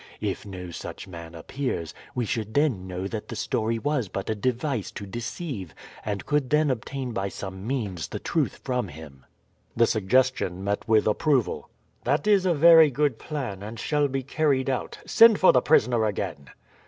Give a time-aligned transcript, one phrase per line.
[0.19, 4.33] If no such man appears we should then know that the story was but a
[4.33, 9.27] device to deceive, and could then obtain by some means the truth from him."
[9.75, 11.69] The suggestion met with approval.
[12.03, 14.97] "That is a very good plan, and shall be carried out.
[15.05, 16.49] Send for the prisoner again."